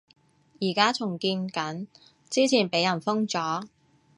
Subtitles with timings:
[0.59, 1.85] 而家重建緊，
[2.27, 3.67] 之前畀人封咗